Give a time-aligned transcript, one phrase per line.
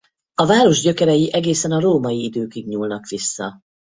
[0.33, 3.61] A város gyökerei egészen a római időkig nyúlnak vissza.